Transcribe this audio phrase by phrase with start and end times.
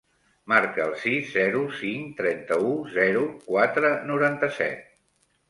[0.51, 4.91] Marca el sis, zero, cinc, trenta-u, zero, quatre, noranta-set.